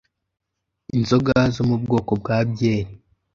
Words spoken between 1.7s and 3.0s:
bwoko bwa byeri.